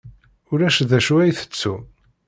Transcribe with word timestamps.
Ulac 0.51 0.77
d 0.89 0.91
acu 0.97 1.15
ay 1.19 1.31
tettum? 1.37 1.81